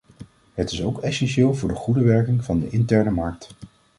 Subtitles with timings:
[0.53, 3.49] Het is ook essentieel voor de goede werking van de interne markt.